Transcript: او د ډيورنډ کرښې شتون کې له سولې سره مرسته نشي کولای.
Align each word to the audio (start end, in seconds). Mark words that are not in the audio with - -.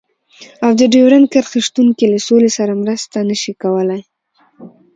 او 0.63 0.71
د 0.79 0.81
ډيورنډ 0.93 1.25
کرښې 1.33 1.59
شتون 1.67 1.87
کې 1.97 2.05
له 2.13 2.19
سولې 2.27 2.49
سره 2.57 2.79
مرسته 2.83 3.17
نشي 3.29 3.53
کولای. 3.63 4.01